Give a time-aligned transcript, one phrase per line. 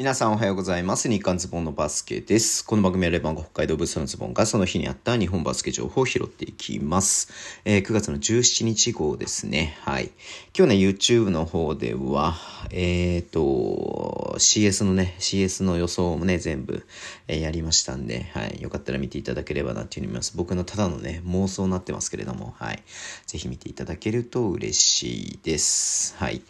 [0.00, 1.10] 皆さんおはようございます。
[1.10, 2.64] 日刊ズボンのバスケです。
[2.64, 7.30] この番組はレバンが北海道物産のズボンがその日にあった日本バスケ情報を拾っていきます。
[7.66, 9.76] えー、9月の17日号ですね。
[9.82, 10.10] はい。
[10.56, 12.34] 今日ね、YouTube の方では、
[12.70, 16.86] えっ、ー、と、CS のね、CS の予想もね、全部、
[17.28, 18.58] えー、やりましたんで、はい。
[18.62, 20.34] よかったら見ていただければなっていうふうに思います。
[20.34, 22.82] 僕のただのね、妄想になってますけれども、はい。
[23.26, 26.16] ぜひ見ていただけると嬉しいです。
[26.16, 26.40] はい。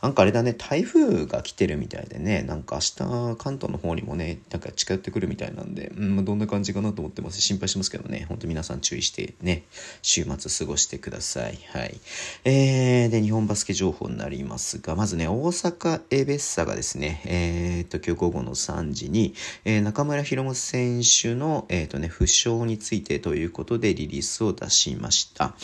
[0.00, 7.40] なんかあれだね、台風が来てるみたいでね、なんか明日関東の方にもね、なんか近寄ってくるみたいなんで、うん、どんな感じかなと思ってます。
[7.40, 9.64] 心配しますけどね、ほんと皆さん注意してね、
[10.02, 11.58] 週末過ごしてください。
[11.72, 12.00] はい。
[12.44, 25.56] えー、で、日本バスケ情報になりますが、まずね、大阪エベッサがですね、えー、と、今日午後の3時に、えー、中村博夢選手の、えー、とね、負傷についてということでリリースを出しました。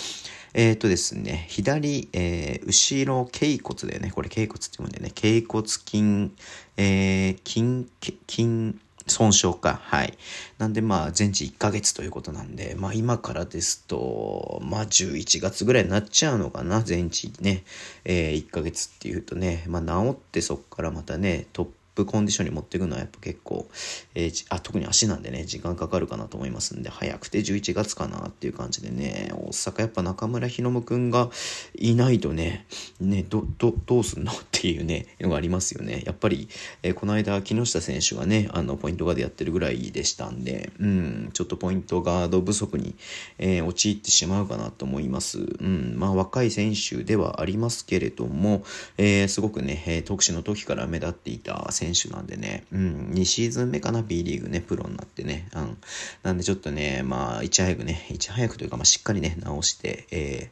[0.54, 4.12] えっ、ー、とですね、左、えー、後ろ頸骨だよね。
[4.12, 5.10] これ頸骨って言うんだよね。
[5.12, 6.30] 頸骨筋、
[6.76, 7.88] えー、筋、
[8.28, 9.80] 筋、損傷か。
[9.82, 10.16] はい。
[10.58, 16.82] なんでまあ全治1ヶ月ということなんで、まあ今からですと、まあ11月ぐらいになっちゃうのかな。
[16.82, 17.64] 全治ね。
[18.04, 23.68] えー、1ヶ月っていうとね、まあ治ってそっからまたね、トッププコンディションに持っていくのはやっぱ結構、
[24.14, 31.30] えー、あ特に足なんでね時間かかるかなと思いますんで早くて11月かなっていう感じでね大阪やっぱ中村ひのむくんが
[31.74, 32.66] いないとね
[33.00, 34.32] ねどどどうすんの？
[34.32, 36.48] っていうねのがありますよねやっぱり、
[36.82, 42.94] えー、この間木下選手がねあのポイントガードやってるぐらいでしたんでうんちょっとポイントガード不足に、
[43.38, 48.64] えー、陥ってしまうかなと思いますうんまあ若い選手ではありますけれども、
[48.98, 55.78] えー、すごくねえ特殊の時から目立っていた選手選手なんでね、うん、2シーズン目かな、B リーグね、プロになってね、うん。
[56.22, 60.50] なんでちょっとね、まあ、いち早くね、いち早くというか、まあ、しっかりね、直して、え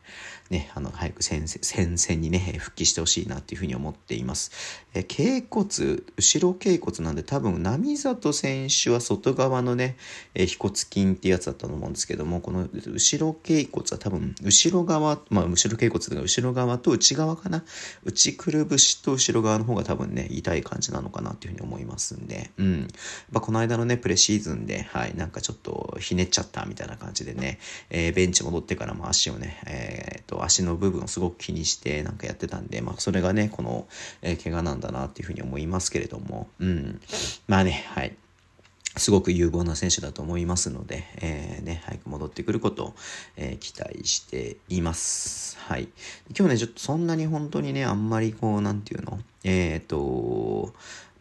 [0.50, 4.50] ー、ね、あの、早く戦線にね、復帰してほしいなっていうふうに思ってています。
[4.94, 9.96] えー、頸骨、後ろ頸骨なんで多分、波里選手は外側のね、
[10.34, 17.64] えー、腓骨筋ってやつだったと思うんですけども、この後ろ頸骨は多分、後ろ側、まあ、後ろ頸骨というか、後ろ側と内側かな？
[18.04, 22.88] 内くるぶしと後ろ側の方が多分ね、痛い感じなのかなっていうふうに思いますんで、うん。
[23.30, 27.58] まあ、この間のね、プレシーズンで、はい、なんかちょっとひねっちゃったみたいな感じでね、
[27.90, 33.86] えー、ベンチ戻ってからも足をね、えー、っと、足の部分をすごく気にしてなんかやってたんで、まあ、それがね、この、
[34.22, 37.00] えー、怪我なんだなっていうふうに思いますけれども、うん。
[37.48, 38.16] まあね、はい。
[38.94, 42.94] すごく有望な選手だと思いますので、えー、ね、早く戻ってくることを、
[43.38, 45.56] えー、期待しています。
[45.60, 45.88] はい。
[46.36, 49.18] 今日ね、ちょっとそんなに本当にね、あんまりこう、なんていうの？
[49.44, 50.74] えっ、ー、と、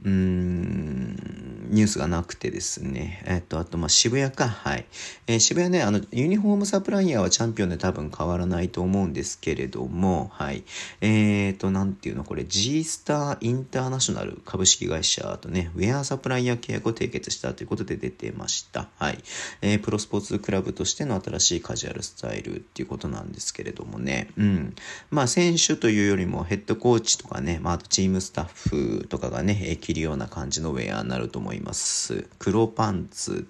[0.04, 3.24] うーん、ニュースがなくてですね。
[3.26, 4.50] えっと、あと、ま、渋谷か。
[4.50, 4.86] はい。
[5.28, 10.64] えー、渋谷ね、あの、ユニフォームサプライヤーはチャンピオンで多分変わらないと思うんですけれども、はい。
[11.00, 18.90] えっ、ー、と、なんていうの、これ、G スターインターナショナル株式会社とね、ウェアサプライヤー契約を締結したということで出てました。
[18.98, 19.20] はい。
[19.62, 24.30] えー、プロスポーツクラブとしての新しいカジュアルスタイルっていうことなんですけれどもね。
[24.36, 24.76] うん。
[25.10, 29.54] まあ、選手というよりもヘッドコーチとかね、まあ、あとチームスタッフとかがね、
[29.92, 32.28] 着るような感じのウェアになると思います。
[32.40, 33.48] 黒パンツ、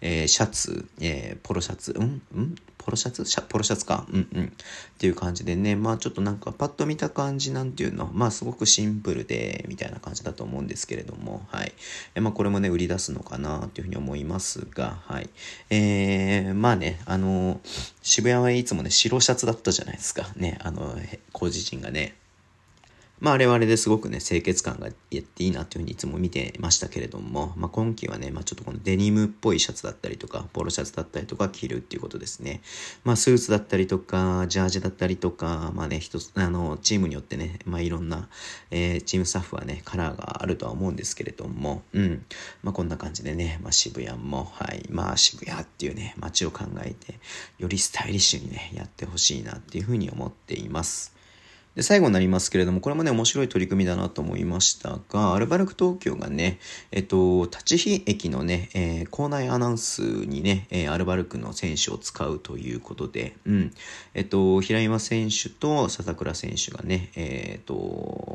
[0.00, 2.22] えー、シャツ、えー、ポロシャツ、うん？
[2.34, 2.54] うん？
[2.76, 3.24] ポロシャツ？
[3.48, 4.06] ポロシャツか。
[4.10, 4.44] うんうん。
[4.44, 4.50] っ
[4.98, 11.72] ていう感じでね、まあちょっとなんかパッと見た感じなんていうの、まあすごくシンプルで、みたいな感じだと思うんですけれども、はい。
[12.14, 15.30] えまあこれもね、売り出すのかなっていうふうに思いますが、はい。
[15.70, 17.60] えー、まあね、あの
[18.02, 20.28] 渋谷はいつもね、白シャツだったじゃないですか。
[20.36, 20.96] ね、あの、
[21.32, 22.14] 工事陣がね。
[23.20, 32.60] まあ、あれはあれですごくね、清潔感がやっていいなというふうにいつも見てましたけれども、まあ、今季はね、まあ、ちょっとこのデニムっぽいシャツだったりとか、ポロシャツだったりとか着るっていうことですね。
[33.04, 38.28] まあ、スーツだったりとか、ジャージだったりとか、まあね、一つ、あの、チームによってね、まあ、いろんな、
[38.70, 42.24] えー、チームスタッフはね、カラーがあるとは思うんですけれども、うん。
[42.62, 47.18] まあ、こんな感じでね、まあ、渋谷も、はい、まあ、渋谷っていうね、街を考えて、
[47.58, 51.17] よりスタイリッシュにね、やってほしいなっていうふうに思っています。
[51.74, 56.58] で、最後になりますけれども、これもね、面白い取り組みだなと思いましたが、アルバルク東京がね、
[56.90, 63.72] えっと、立ち日駅のね、えー、校内アナウンスにね、えー、アルバルクの選手を使うということで、うん。
[64.14, 67.74] えっと、平岩選手と笹倉選手がね、えー、っと、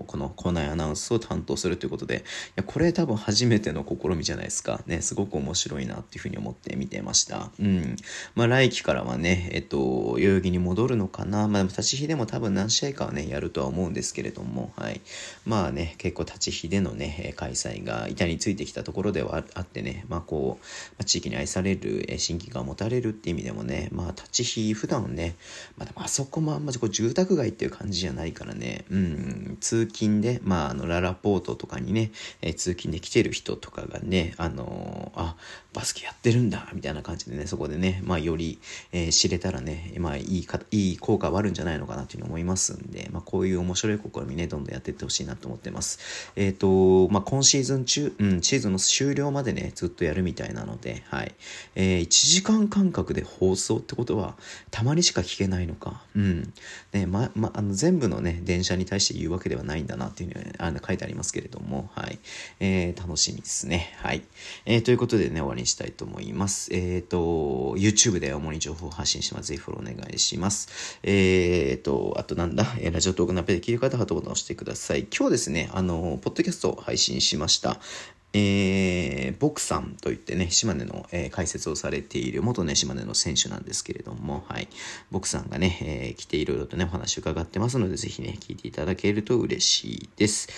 [0.07, 2.19] この校内アナウンスを担当するということで、い
[2.55, 4.81] や、これ多分初めての試みじゃないですか。
[4.87, 7.51] ね、すごく面白いなっていうふうに思って見てました。
[7.59, 7.95] うん。
[8.35, 11.47] まあ、来季からはね、えっと、代々木に戻るのかな。
[11.47, 15.01] まあ、立ち日でも多分何試合かはね、やるとは思うんですけれども、はい。
[15.45, 20.59] まあね、結構立ち火でのね、開催が板についてきたところではあってね、まあこ
[20.99, 25.35] う、地域に愛される新規が持たれるって意味でもね、まあ立ち火普段ね、
[25.77, 32.11] まあでもあそこもあんまりこう住宅街っていう感じじゃないからね、うん、通勤で、まああのララポートとかにね、
[32.41, 35.35] え通勤で来てる人とかがね、あの、あ、
[35.73, 38.59] バスケやってるんだ、みたいな感じでね、そこでね、まあより、
[38.91, 46.31] えー、知れたらね、まあいいか、いい効果はあるんじゃないのかなっていうふうに思いますんで、まあこういう面白い試みね、どんどんやっていってほしいなと思ってます。
[46.35, 51.33] えっ、ー、と、まあ今シーズン中、うん、シーズンの終了までね、ずっとやるみたいなので、はい。
[51.75, 54.35] えー、1時間間隔で放送ってことは、
[54.71, 56.01] たまにしか聞けないのか。
[56.15, 56.53] うん。
[56.91, 62.19] ね、ま、ま、あの、全部のね、電車に対して言うわけではないんだなっていうふうに、あの、書いてありますけれども、はい。
[62.59, 63.93] えー、楽しみですね。
[63.97, 64.23] はい。
[64.65, 66.73] えー、ということでね、終わりにしたいと思います。
[66.73, 69.49] えっ、ー、と、YouTube で主に情報を発信します。
[69.49, 70.99] ぜひフォローお願いします。
[71.03, 75.07] えっ、ー、と、あとなんだ、えー、ジオトークナップで聞いる方はハートボタンを押してください。
[75.15, 77.81] 今日ですね、あの、ポッドキャストを配信しました。
[78.35, 84.67] えー、ボクさんといってね、島根の、えー、解説をされている元ね、島根の選手なんですけれども、はい。
[85.11, 90.49] ボクさんがね、えー、来ていろいろとね、お話伺ってますので、ぜひね、聞いていただけると嬉しいです。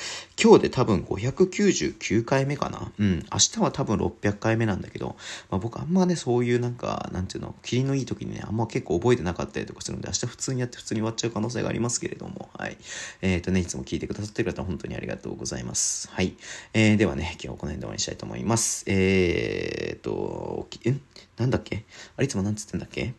[0.42, 2.92] 今日で多分599回目かな？
[2.98, 3.25] うん。
[3.31, 5.18] 明日は多分600回目なんだけど、
[5.50, 12.77] まあ、僕あんまね、そういうなんか、なんていうの、霧のいい時にね、あんま結構覚えてなかったりとかするので、明日普通にやって普通に終わっちゃう可能性がありますけれども、はい。
[13.22, 16.07] えっ、ー、とね、いつも聞いてくださってる方、本当にありがとうございます。
[16.10, 16.36] はい。
[16.74, 18.83] えー、ではね、今日この辺で終わりにしたいと思います。
[18.88, 20.94] えー、っと、え？
[21.38, 21.83] なんだっけ？
[22.15, 23.15] あれいつもなんつってんだっけ？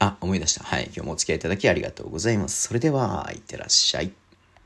[0.00, 0.64] あ、思い出した。
[0.64, 0.86] はい。
[0.86, 2.66] 今日もお付き合いいただきありがとうございます。
[2.66, 4.10] それでは、いってらっしゃい。